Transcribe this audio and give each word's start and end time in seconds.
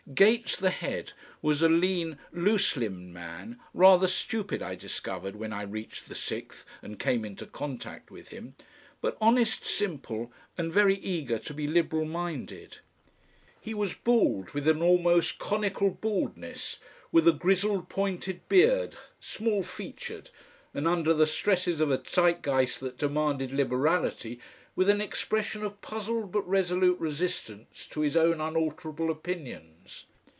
Gates, 0.15 0.57
the 0.57 0.71
head, 0.71 1.13
was 1.41 1.61
a 1.61 1.69
lean 1.69 2.17
loose 2.33 2.75
limbed 2.75 3.13
man, 3.13 3.61
rather 3.73 4.07
stupid 4.07 4.61
I 4.61 4.75
discovered 4.75 5.37
when 5.37 5.53
I 5.53 5.61
reached 5.61 6.09
the 6.09 6.15
Sixth 6.15 6.65
and 6.81 6.99
came 6.99 7.23
into 7.23 7.45
contact 7.45 8.11
with 8.11 8.27
him, 8.27 8.55
but 8.99 9.15
honest, 9.21 9.65
simple 9.65 10.33
and 10.57 10.73
very 10.73 10.95
eager 10.97 11.39
to 11.39 11.53
be 11.53 11.65
liberal 11.65 12.03
minded. 12.03 12.79
He 13.61 13.73
was 13.73 13.93
bald, 13.93 14.51
with 14.51 14.67
an 14.67 14.81
almost 14.81 15.39
conical 15.39 15.91
baldness, 15.91 16.79
with 17.13 17.25
a 17.25 17.31
grizzled 17.33 17.87
pointed 17.87 18.45
beard, 18.49 18.97
small 19.21 19.63
featured 19.63 20.29
and, 20.73 20.87
under 20.89 21.13
the 21.13 21.27
stresses 21.27 21.79
of 21.79 21.89
a 21.89 21.97
Zeitgeist 22.05 22.81
that 22.81 22.97
demanded 22.97 23.53
liberality, 23.53 24.41
with 24.73 24.89
an 24.89 25.01
expression 25.01 25.63
of 25.65 25.81
puzzled 25.81 26.31
but 26.31 26.47
resolute 26.47 26.97
resistance 26.97 27.85
to 27.87 27.99
his 28.01 28.15
own 28.15 28.39
unalterable 28.39 29.11
opinions. 29.11 30.05